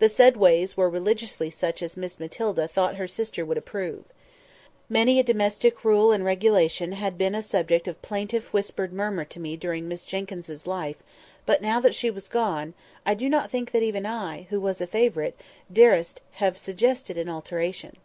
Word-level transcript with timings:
The 0.00 0.08
said 0.08 0.36
ways 0.36 0.76
were 0.76 0.90
religiously 0.90 1.48
such 1.48 1.82
as 1.84 1.96
Miss 1.96 2.18
Matilda 2.18 2.66
thought 2.66 2.96
her 2.96 3.06
sister 3.06 3.44
would 3.44 3.56
approve. 3.56 4.02
Many 4.88 5.20
a 5.20 5.22
domestic 5.22 5.84
rule 5.84 6.10
and 6.10 6.24
regulation 6.24 6.90
had 6.90 7.16
been 7.16 7.32
a 7.36 7.42
subject 7.42 7.86
of 7.86 8.02
plaintive 8.02 8.46
whispered 8.48 8.92
murmur 8.92 9.24
to 9.26 9.38
me 9.38 9.56
during 9.56 9.86
Miss 9.86 10.04
Jenkyns's 10.04 10.66
life; 10.66 10.96
but 11.46 11.62
now 11.62 11.78
that 11.78 11.94
she 11.94 12.10
was 12.10 12.28
gone, 12.28 12.74
I 13.06 13.14
do 13.14 13.28
not 13.28 13.52
think 13.52 13.70
that 13.70 13.84
even 13.84 14.04
I, 14.04 14.48
who 14.50 14.60
was 14.60 14.80
a 14.80 14.86
favourite, 14.88 15.40
durst 15.72 16.20
have 16.32 16.58
suggested 16.58 17.16
an 17.16 17.28
alteration. 17.28 17.98